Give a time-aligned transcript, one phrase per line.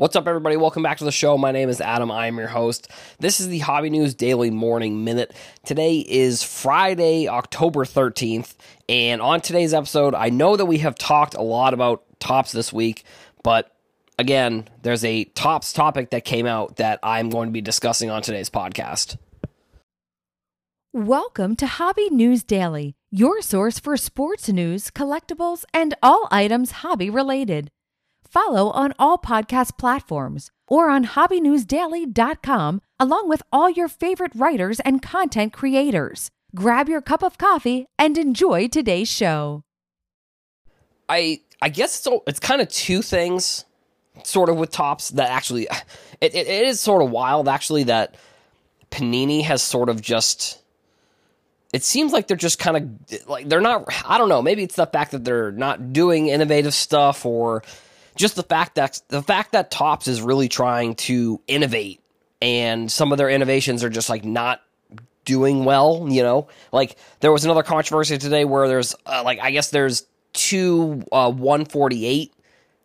[0.00, 0.56] What's up, everybody?
[0.56, 1.36] Welcome back to the show.
[1.36, 2.10] My name is Adam.
[2.10, 2.90] I am your host.
[3.18, 5.34] This is the Hobby News Daily Morning Minute.
[5.62, 8.54] Today is Friday, October 13th.
[8.88, 12.72] And on today's episode, I know that we have talked a lot about Topps this
[12.72, 13.04] week,
[13.42, 13.76] but
[14.18, 18.22] again, there's a Topps topic that came out that I'm going to be discussing on
[18.22, 19.18] today's podcast.
[20.94, 27.10] Welcome to Hobby News Daily, your source for sports news, collectibles, and all items hobby
[27.10, 27.70] related.
[28.30, 35.02] Follow on all podcast platforms or on hobbynewsdaily.com along with all your favorite writers and
[35.02, 36.30] content creators.
[36.54, 39.64] Grab your cup of coffee and enjoy today's show.
[41.08, 43.64] I I guess it's it's kind of two things
[44.22, 45.64] sort of with Topps that actually
[46.20, 48.14] it, it, it is sort of wild actually that
[48.92, 50.62] Panini has sort of just
[51.72, 54.76] it seems like they're just kind of like they're not I don't know maybe it's
[54.76, 57.64] the fact that they're not doing innovative stuff or
[58.20, 62.00] just the fact that the fact that Topps is really trying to innovate
[62.42, 64.60] and some of their innovations are just like not
[65.24, 66.48] doing well, you know?
[66.70, 71.32] Like there was another controversy today where there's uh, like I guess there's two uh
[71.32, 72.32] 148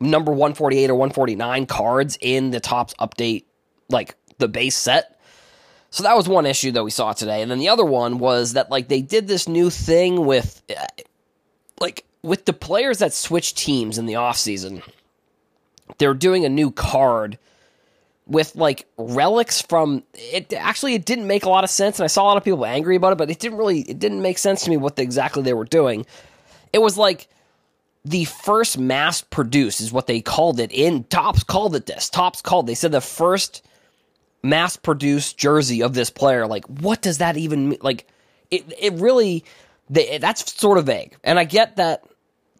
[0.00, 3.44] number 148 or 149 cards in the Topps update
[3.88, 5.18] like the base set.
[5.90, 7.42] So that was one issue that we saw today.
[7.42, 10.86] And then the other one was that like they did this new thing with uh,
[11.80, 14.82] like with the players that switch teams in the offseason
[15.98, 17.38] they're doing a new card
[18.26, 22.08] with like relics from it actually it didn't make a lot of sense and I
[22.08, 24.38] saw a lot of people angry about it but it didn't really it didn't make
[24.38, 26.06] sense to me what the, exactly they were doing.
[26.72, 27.28] It was like
[28.04, 32.08] the first mass produced is what they called it in Topps called it this.
[32.10, 33.64] Topps called they said the first
[34.42, 38.06] mass produced jersey of this player like what does that even mean like
[38.50, 39.44] it it really
[39.88, 41.16] they, that's sort of vague.
[41.22, 42.04] And I get that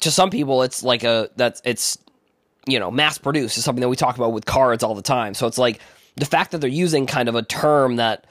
[0.00, 1.98] to some people it's like a that's it's
[2.66, 5.34] you know, mass produced is something that we talk about with cards all the time.
[5.34, 5.80] So it's like
[6.16, 8.26] the fact that they're using kind of a term that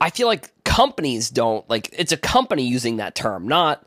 [0.00, 3.84] I feel like companies don't like it's a company using that term, not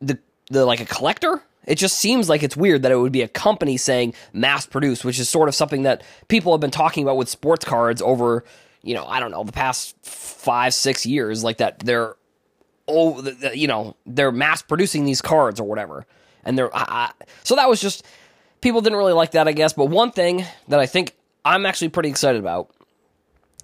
[0.00, 0.18] the
[0.50, 1.42] the like a collector.
[1.64, 5.04] It just seems like it's weird that it would be a company saying mass produced,
[5.04, 8.44] which is sort of something that people have been talking about with sports cards over,
[8.82, 12.16] you know, I don't know, the past 5 6 years like that they're
[12.88, 13.22] oh,
[13.54, 16.04] you know, they're mass producing these cards or whatever.
[16.44, 17.12] And they're I,
[17.44, 18.04] so that was just
[18.62, 19.74] people didn't really like that, I guess.
[19.74, 21.14] But one thing that I think
[21.44, 22.70] I'm actually pretty excited about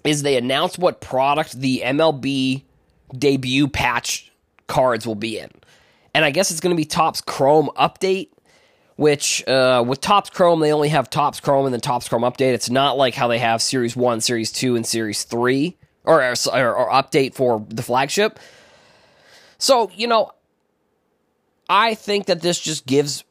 [0.03, 2.63] is they announced what product the MLB
[3.17, 4.31] debut patch
[4.67, 5.49] cards will be in.
[6.13, 8.29] And I guess it's going to be Topps Chrome Update,
[8.95, 12.53] which uh, with Topps Chrome, they only have Topps Chrome and then Topps Chrome Update.
[12.53, 16.75] It's not like how they have Series 1, Series 2, and Series 3, or, or,
[16.75, 18.39] or Update for the flagship.
[19.57, 20.31] So, you know,
[21.69, 23.23] I think that this just gives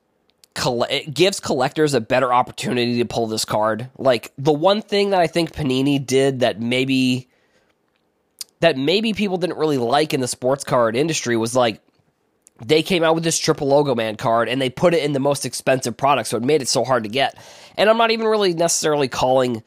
[0.90, 3.88] it gives collectors a better opportunity to pull this card.
[3.96, 7.28] Like the one thing that I think Panini did that maybe
[8.60, 11.80] that maybe people didn't really like in the sports card industry was like
[12.64, 15.20] they came out with this triple logo man card and they put it in the
[15.20, 17.36] most expensive product, so it made it so hard to get.
[17.76, 19.62] And I'm not even really necessarily calling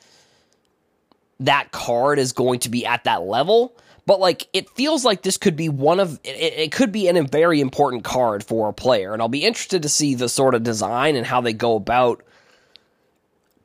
[1.39, 3.75] that card is going to be at that level
[4.05, 7.23] but like it feels like this could be one of it, it, could be a
[7.23, 10.63] very important card for a player and i'll be interested to see the sort of
[10.63, 12.23] design and how they go about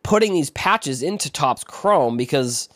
[0.07, 2.69] putting these patches into Topps chrome because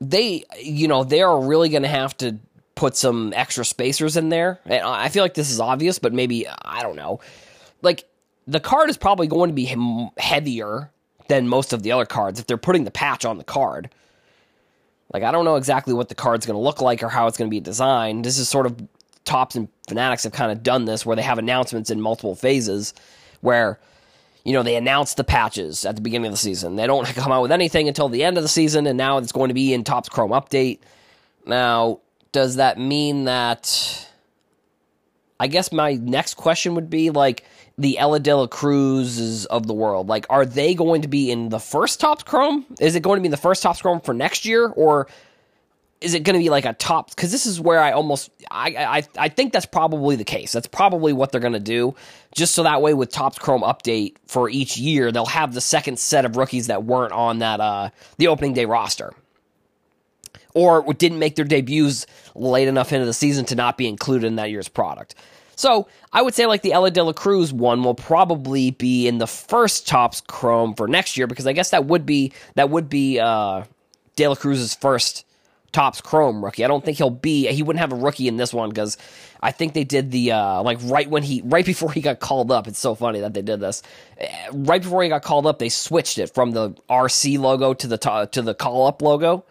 [0.00, 2.38] they you know they are really going to have to
[2.74, 4.58] put some extra spacers in there.
[4.64, 7.20] And i feel like this is obvious but maybe i don't know.
[7.82, 8.04] Like
[8.48, 9.76] the card is probably going to be
[10.18, 10.90] heavier
[11.28, 13.88] than most of the other cards if they're putting the patch on the card
[15.12, 17.36] like, I don't know exactly what the card's going to look like or how it's
[17.36, 18.24] going to be designed.
[18.24, 18.76] This is sort of
[19.24, 22.94] Topps and Fanatics have kind of done this where they have announcements in multiple phases
[23.40, 23.78] where,
[24.44, 26.76] you know, they announce the patches at the beginning of the season.
[26.76, 29.32] They don't come out with anything until the end of the season, and now it's
[29.32, 30.78] going to be in Topps Chrome Update.
[31.46, 32.00] Now,
[32.32, 34.08] does that mean that.
[35.42, 37.44] I guess my next question would be like,
[37.76, 40.08] the Elly De La Cruzes of the world?
[40.08, 42.64] Like, are they going to be in the first top Chrome?
[42.78, 45.08] Is it going to be in the first top Chrome for next year, or
[46.00, 47.10] is it going to be like a top?
[47.10, 50.52] Because this is where I almost I, I I think that's probably the case.
[50.52, 51.96] That's probably what they're going to do,
[52.36, 55.98] just so that way with top Chrome update for each year, they'll have the second
[55.98, 59.12] set of rookies that weren't on that uh the opening day roster.
[60.54, 64.36] Or didn't make their debuts late enough into the season to not be included in
[64.36, 65.14] that year's product.
[65.56, 69.18] So I would say like the Elly De La Cruz one will probably be in
[69.18, 72.88] the first Topps Chrome for next year because I guess that would be that would
[72.88, 73.64] be uh,
[74.16, 75.24] De La Cruz's first
[75.72, 76.64] Topps Chrome rookie.
[76.64, 77.46] I don't think he'll be.
[77.46, 78.98] He wouldn't have a rookie in this one because
[79.42, 82.50] I think they did the uh, like right when he right before he got called
[82.50, 82.66] up.
[82.66, 83.82] It's so funny that they did this.
[84.52, 88.28] Right before he got called up, they switched it from the RC logo to the
[88.32, 89.44] to the call up logo.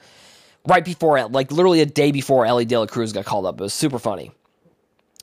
[0.67, 3.59] Right before it, like literally a day before Elly De La Cruz got called up.
[3.59, 4.31] It was super funny.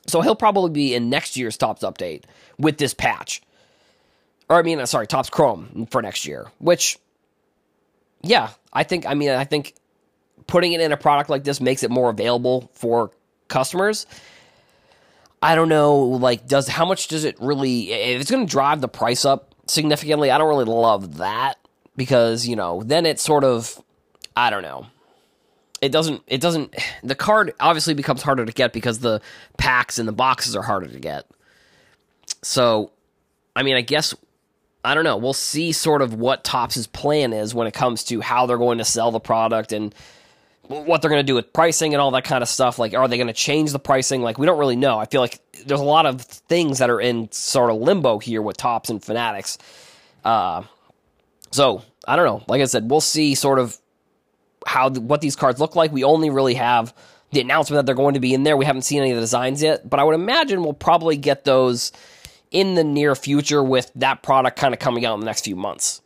[0.05, 2.23] So he'll probably be in next year's Topps update
[2.57, 3.41] with this patch.
[4.49, 6.47] Or I mean, uh, sorry, Topps Chrome for next year.
[6.57, 6.97] Which,
[8.21, 9.05] yeah, I think.
[9.05, 9.75] I mean, I think
[10.47, 13.11] putting it in a product like this makes it more available for
[13.47, 14.07] customers.
[15.41, 17.91] I don't know, like, does how much does it really?
[17.93, 21.59] If it's going to drive the price up significantly, I don't really love that
[21.95, 23.81] because you know then it sort of,
[24.35, 24.87] I don't know
[25.81, 29.21] it doesn't it doesn't the card obviously becomes harder to get because the
[29.57, 31.25] packs and the boxes are harder to get.
[32.41, 32.91] So
[33.55, 34.13] i mean i guess
[34.83, 35.17] i don't know.
[35.17, 38.77] We'll see sort of what topps's plan is when it comes to how they're going
[38.77, 39.93] to sell the product and
[40.67, 42.79] what they're going to do with pricing and all that kind of stuff.
[42.79, 44.21] Like are they going to change the pricing?
[44.21, 44.99] Like we don't really know.
[44.99, 48.41] I feel like there's a lot of things that are in sort of limbo here
[48.41, 49.57] with Topps and fanatics.
[50.23, 50.63] Uh
[51.51, 52.43] so i don't know.
[52.47, 53.77] Like i said we'll see sort of
[54.65, 55.91] how what these cards look like.
[55.91, 56.93] We only really have
[57.31, 58.57] the announcement that they're going to be in there.
[58.57, 61.45] We haven't seen any of the designs yet, but I would imagine we'll probably get
[61.45, 61.91] those
[62.51, 65.55] in the near future with that product kind of coming out in the next few
[65.55, 66.01] months.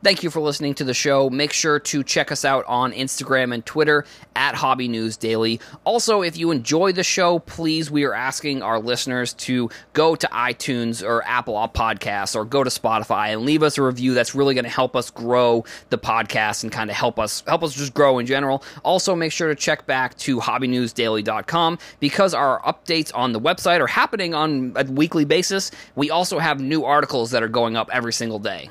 [0.00, 1.28] Thank you for listening to the show.
[1.28, 4.04] Make sure to check us out on Instagram and Twitter
[4.36, 5.60] at Hobby News Daily.
[5.82, 10.28] Also, if you enjoy the show, please, we are asking our listeners to go to
[10.28, 14.14] iTunes or Apple Podcasts or go to Spotify and leave us a review.
[14.14, 17.64] That's really going to help us grow the podcast and kind of help us help
[17.64, 18.62] us just grow in general.
[18.84, 23.88] Also, make sure to check back to hobbynewsdaily.com because our updates on the website are
[23.88, 25.72] happening on a weekly basis.
[25.96, 28.70] We also have new articles that are going up every single day.